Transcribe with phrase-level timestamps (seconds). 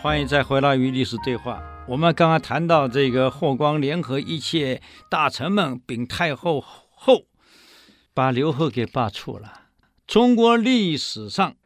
[0.00, 1.60] 欢迎再回来与历史对话。
[1.88, 4.80] 我们刚刚谈到这个霍光联合一切
[5.10, 7.26] 大臣们禀太后后，
[8.14, 9.62] 把刘贺给罢黜了。
[10.06, 11.56] 中国历史上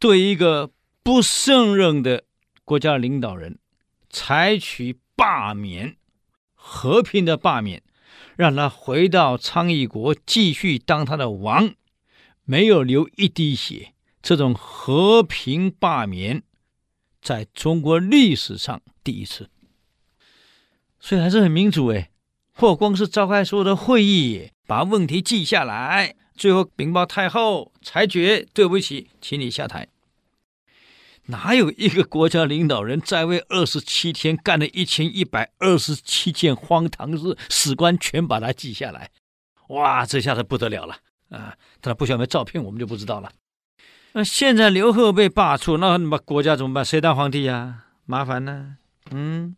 [0.00, 0.72] 对一个
[1.04, 2.24] 不胜任的
[2.64, 3.60] 国家领导人
[4.10, 5.96] 采取罢免，
[6.54, 7.84] 和平的罢免，
[8.34, 11.72] 让他回到昌邑国继续当他的王，
[12.42, 13.92] 没有流一滴血。
[14.20, 16.42] 这种和平罢免，
[17.20, 19.48] 在中国历史上第一次，
[20.98, 22.10] 所以还是很民主哎。
[22.52, 29.86] 霍光是召开所有的会议，把问题记下来，最后禀报太后裁决，对不起，请你下台。
[31.26, 39.10] 哪有一个国家领导人在位二十七天，干了一千一百二十七件荒唐事，史官全把它记下来？
[39.68, 40.96] 哇，这下子不得了了
[41.28, 41.54] 啊！
[41.82, 43.30] 他不晓得照片，我们就不知道了。
[44.18, 46.84] 那现在刘贺被罢黜，那那么国家怎么办？
[46.84, 47.84] 谁当皇帝呀？
[48.04, 48.78] 麻烦呢。
[49.12, 49.54] 嗯，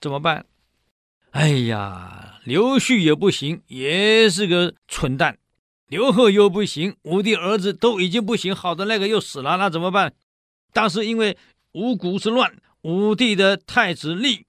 [0.00, 0.46] 怎么办？
[1.32, 5.34] 哎呀，刘旭也不行，也是个蠢蛋；
[5.88, 10.14] 刘贺又不行，武帝儿子都已经不行，好的那个又死了，那怎么办？
[10.72, 11.36] 当时因为
[11.72, 14.46] 五谷之乱，武帝的太子立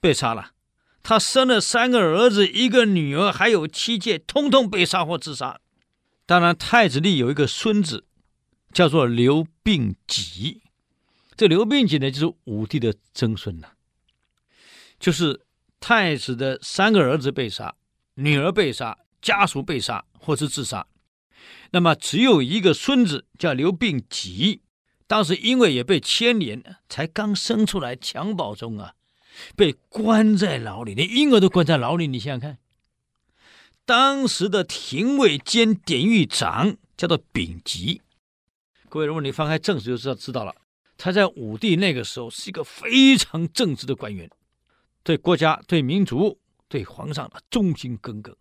[0.00, 0.50] 被杀了，
[1.04, 5.60] 他生了三个儿子，一个女儿，还有妻妾，通通被杀或自杀。
[6.26, 8.06] 当然，太子立有一个孙子。
[8.72, 10.62] 叫做刘病己，
[11.36, 13.68] 这刘病己呢，就是武帝的曾孙呐，
[14.98, 15.42] 就是
[15.78, 17.74] 太子的三个儿子被杀，
[18.14, 20.86] 女儿被杀，家属被杀或是自杀，
[21.72, 24.62] 那么只有一个孙子叫刘病己，
[25.06, 28.94] 当时因为也被牵连，才刚生出来，襁褓中啊，
[29.54, 32.58] 被关在牢里，连婴儿都关在牢里，你想想看，
[33.84, 38.00] 当时的廷尉兼典狱长叫做丙吉。
[38.92, 40.54] 各位，如果你翻开正史就知道知道了，
[40.98, 44.30] 他在武帝那个时候是一个非常正直的官员，
[45.02, 46.38] 对国家、对民族、
[46.68, 48.36] 对皇上忠心耿耿，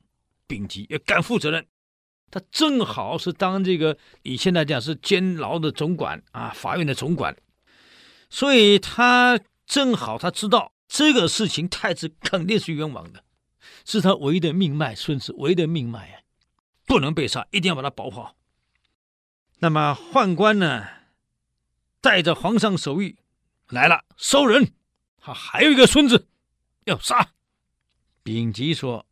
[0.48, 1.66] 丙吉也敢负责任。
[2.30, 7.34] 他正好是当这个以前来讲是监牢的总管啊，法院的总管，
[8.30, 13.24] 所以他正好他知道这个事情太子肯定是冤枉的，
[13.86, 16.20] 是他唯一的命脉，孙子唯一的命脉啊，
[16.86, 18.36] 不能被杀，一定要把他保护好。
[19.64, 20.88] 那么宦官呢，
[22.02, 23.18] 带着皇上手谕
[23.70, 24.74] 来了，收人。
[25.20, 26.28] 他还有一个孙子
[26.86, 27.34] 要杀。
[28.24, 29.06] 丙吉说：“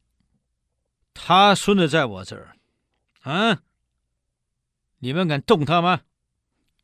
[1.14, 2.58] 他孙子在我这儿，
[3.22, 3.62] 啊，
[4.98, 6.02] 你们敢动他吗？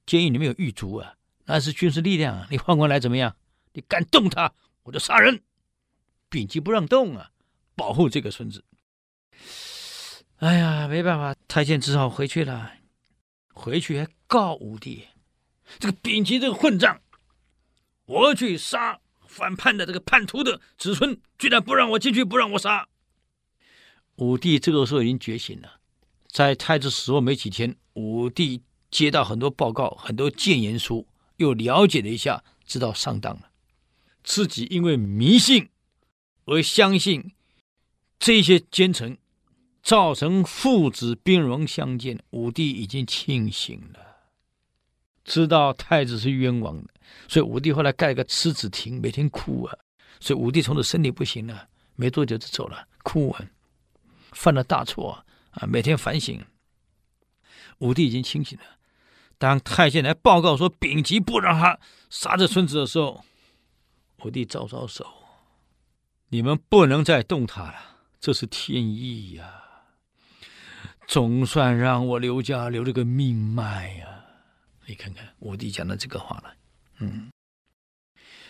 [0.05, 1.15] 监狱里面有狱卒啊，
[1.45, 2.47] 那是军事力量啊。
[2.51, 3.35] 你宦官来怎么样？
[3.73, 4.53] 你敢动他，
[4.83, 5.41] 我就杀人。”
[6.29, 7.31] 丙吉不让动啊，
[7.75, 8.63] 保护这个孙子。
[10.37, 12.71] 哎呀，没办法，太监只好回去了。
[13.55, 15.05] 回去还告武帝，
[15.79, 17.01] 这个丙吉这个混账，
[18.05, 22.87] 我去杀反叛的这个叛徒的子孙，居然不让我进去，不让我杀。
[24.17, 25.79] 武帝这个时候已经觉醒了，
[26.27, 28.61] 在太子死后没几天，武帝
[28.91, 31.07] 接到很多报告，很多谏言书，
[31.37, 33.49] 又了解了一下，知道上当了，
[34.23, 35.69] 自己因为迷信
[36.43, 37.31] 而相信
[38.19, 39.17] 这些奸臣。
[39.85, 43.99] 造成父子兵戎相见，武帝已经清醒了，
[45.23, 46.89] 知道太子是冤枉的，
[47.27, 49.77] 所以武帝后来盖了个慈子亭，每天哭啊。
[50.19, 53.45] 所以武帝从此身体不行了，没多久就走了，哭啊，
[54.31, 56.43] 犯了大错啊，每天反省。
[57.77, 58.65] 武帝已经清醒了，
[59.37, 61.79] 当太监来报告说丙吉不让他
[62.09, 63.23] 杀这孙子的时候，
[64.23, 65.05] 武帝招招手，
[66.29, 67.75] 你们不能再动他了，
[68.19, 69.61] 这是天意呀。
[71.07, 74.07] 总算让我刘家留了个命脉呀、
[74.87, 76.53] 你看看武帝讲的这个话了，
[76.99, 77.29] 嗯。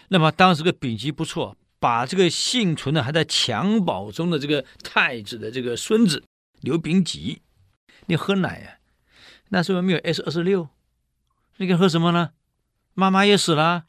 [0.08, 6.24] 那么当时个丙吉不错，把这个幸存的还在襁褓中的这个太子的这个孙子
[6.62, 7.42] 刘丙吉，
[8.06, 8.80] 你喝奶呀、啊？
[9.50, 10.70] 那时候没有 S 二十六，
[11.58, 12.32] 你该喝什么呢？
[12.94, 13.86] 妈妈也死了，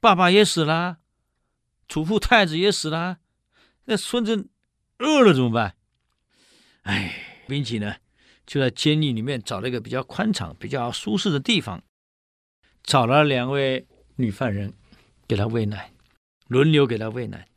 [0.00, 0.98] 爸爸也死了，
[1.88, 3.18] 祖父太子也死了，
[3.86, 4.48] 那孙子
[4.98, 5.74] 饿了怎么办？
[6.82, 7.24] 哎。
[7.48, 7.96] 并且呢，
[8.46, 11.82] 就在监狱里面找了一个比较宽敞、比较舒适的地方，
[12.82, 13.86] 找了两位
[14.16, 14.74] 女犯人，
[15.26, 15.92] 给他喂奶，
[16.46, 17.48] 轮流给他喂奶，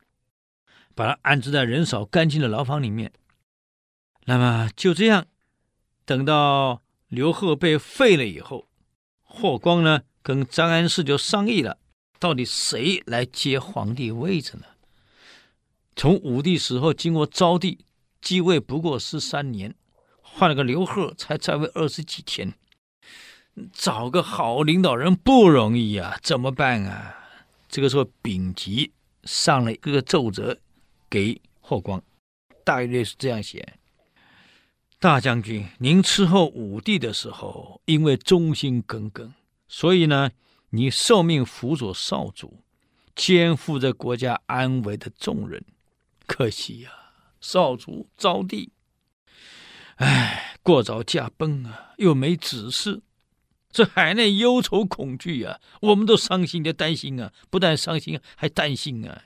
[0.94, 3.12] 把他安置在人少、干净的牢房里面。
[4.24, 5.26] 那么就这样，
[6.06, 8.66] 等到刘贺被废了以后，
[9.22, 11.76] 霍光呢跟张安世就商议了，
[12.18, 14.64] 到底谁来接皇帝位置呢？
[15.94, 17.84] 从武帝死后，经过昭帝
[18.22, 19.74] 继位不过十三年。
[20.34, 22.54] 换了个刘贺，才在位二十几天，
[23.72, 27.14] 找个好领导人不容易啊，怎么办啊？
[27.68, 28.92] 这个时候丙吉
[29.24, 30.58] 上了一个奏折
[31.08, 32.02] 给霍光，
[32.64, 33.74] 大约是这样写：
[34.98, 39.32] 大将军，您伺候武帝的时候，因为忠心耿耿，
[39.68, 40.30] 所以呢，
[40.70, 42.62] 你受命辅佐少主，
[43.14, 45.62] 肩负着国家安危的重任。
[46.26, 46.90] 可惜呀、
[47.40, 48.70] 少主招弟，
[50.02, 53.02] 哎，过早驾崩啊，又没子嗣。
[53.70, 59.22] 这海内忧愁恐惧啊，我们都伤心的担心啊，不但伤心，还担心啊。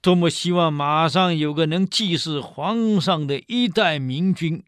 [0.00, 4.64] 多么希望马上有个能继世皇上的一代明君，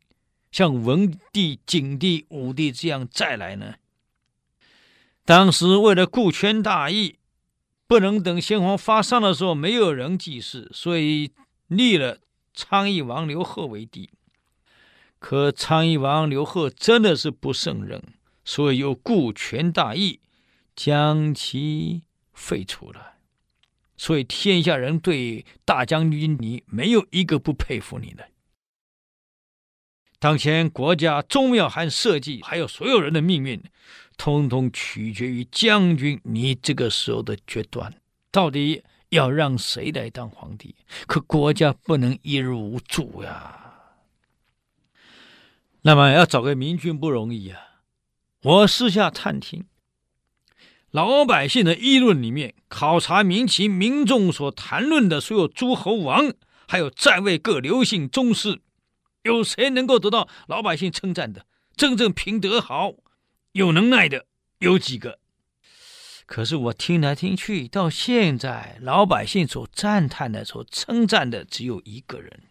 [0.53, 3.77] 像文帝、景帝、武帝这样再来呢？
[5.25, 7.17] 当时为了顾全大义，
[7.87, 11.33] 不能等先皇发丧的时候没有人继世，所以
[11.67, 12.19] 立了
[12.53, 14.11] 昌邑王刘贺为帝。
[15.29, 18.01] 可昌邑王刘贺真的是不胜任。
[18.45, 20.21] 所以又顾全大义，
[20.77, 23.15] 将其废除了。
[23.97, 28.29] 所以天下人对大将军你没有一个不佩服你的。
[30.21, 33.61] 当前国家宗庙和社稷，还有所有人的命运，
[34.17, 37.93] 通通取决于将军你这个时候的决断，
[38.31, 40.77] 到底要让谁来当皇帝？
[41.09, 43.66] 可国家不能一日无主呀。
[45.87, 47.61] 那么要找个明君不容易呀。
[48.43, 49.67] 我私下探听，
[50.91, 56.35] 老百姓的议论里面，考察民情，民众所谈论的所有诸侯王，
[56.67, 58.63] 还有在位各刘姓宗室，
[59.23, 61.47] 有谁能够得到老百姓称赞的？
[61.77, 62.95] 真正品德好、
[63.53, 64.27] 有能耐的
[64.59, 65.21] 有几个？
[66.27, 72.43] 可是我听来听去，到现在老百姓所赞叹的、所称赞的，只有一个人，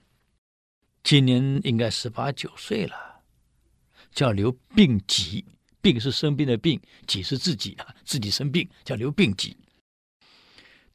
[1.03, 3.14] 今年应该十八九岁了，
[4.15, 5.45] 叫刘病己。
[5.81, 9.55] 病是生病的病，己是自己啊，自己生病叫刘病己。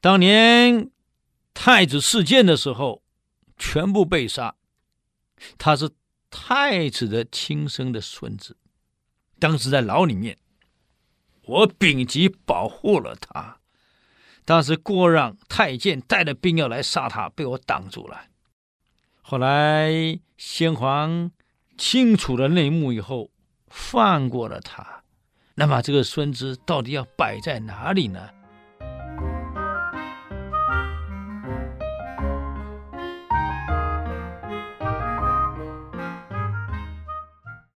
[0.01, 0.91] 当年
[1.55, 3.05] 太子事件的时候，
[3.57, 4.57] 全部被杀。
[5.57, 5.89] 他是
[6.29, 8.57] 太子的亲生的孙子，
[9.39, 10.37] 当时在牢里面，
[11.43, 13.61] 我丙吉保护了他。
[14.45, 18.27] 当时郭让太监带着兵要来杀他，被我挡住了。
[19.23, 21.31] 后来先皇
[21.81, 23.31] 清楚了内幕以后。
[23.73, 24.85] 放过了他，
[25.55, 28.29] 那么这个孙子到底要摆在哪里呢？